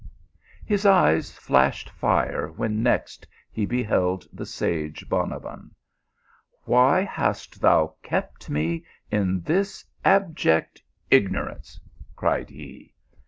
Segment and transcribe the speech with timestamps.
[0.65, 5.69] His eyes flashed fire when next he beheld the sage Bonabbon.
[6.63, 12.95] "Why hast thou kept me in this abject ignorance f" cried he.